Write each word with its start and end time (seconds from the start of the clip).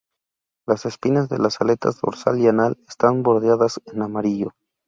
Las 0.65 0.87
espinas 0.87 1.29
de 1.29 1.37
las 1.37 1.61
aletas 1.61 2.01
dorsal 2.01 2.39
y 2.39 2.47
anal 2.47 2.75
están 2.87 3.21
bordeadas 3.21 3.79
en 3.85 4.01
amarillo. 4.01 4.51